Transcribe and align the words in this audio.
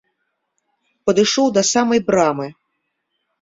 Падышоў 1.09 1.47
да 1.59 1.65
самай 1.73 2.01
брамы. 2.09 2.47